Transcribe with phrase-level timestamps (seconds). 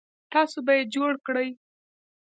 [0.33, 1.49] تاسو به یې جوړ کړئ